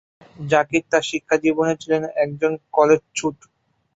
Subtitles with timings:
[0.45, 3.35] জাকির তার শিক্ষাজীবনে ছিলেন একজন কলেজ-ছুট।